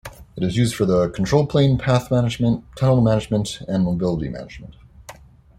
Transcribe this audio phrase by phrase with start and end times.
[0.35, 4.73] It is used for the control plane path management, tunnel management and mobility management.